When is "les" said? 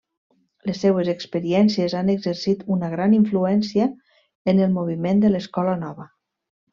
0.67-0.79